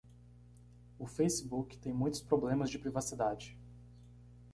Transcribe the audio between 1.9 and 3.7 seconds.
muitos problemas de privacidade.